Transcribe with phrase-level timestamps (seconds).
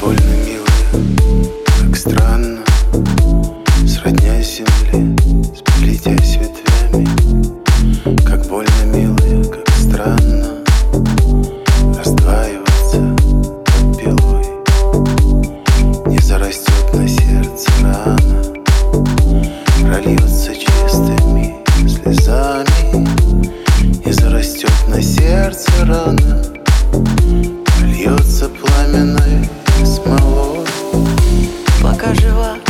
[0.00, 0.66] больно, милая,
[1.80, 2.64] как странно,
[3.86, 5.17] сродня земле.
[32.08, 32.67] пока жива.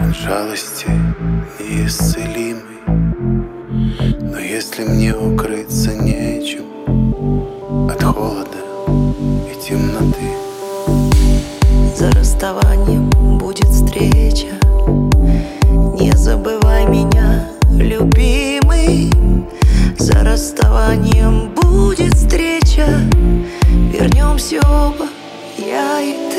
[0.00, 0.90] от жалости
[1.60, 2.62] неисцелимый.
[4.20, 6.64] Но если мне укрыться нечем
[7.90, 8.58] от холода
[8.88, 10.36] и темноты,
[11.96, 14.52] за расставанием будет встреча.
[15.98, 19.10] Не забывай меня, любимый.
[19.98, 22.86] За расставанием будет встреча.
[23.92, 25.06] Вернемся оба,
[25.58, 26.31] я и ты.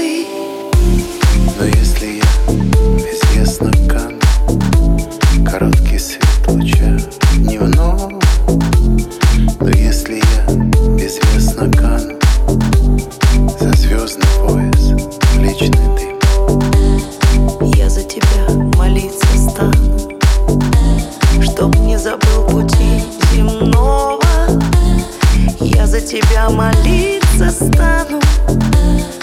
[26.43, 28.19] Я молиться стану,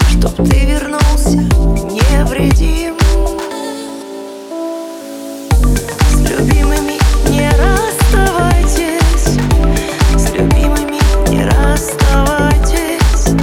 [0.09, 2.95] чтоб ты вернулся невредим.
[6.09, 6.97] С любимыми
[7.29, 9.37] не расставайтесь,
[10.17, 10.99] с любимыми
[11.29, 13.35] не расставайтесь,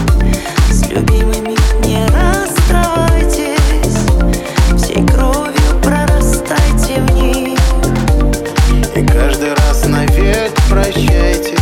[0.72, 1.56] с любимыми
[1.86, 3.54] не расставайтесь,
[4.76, 7.60] всей кровью прорастайте в них.
[8.96, 11.57] И каждый раз навек прощайте.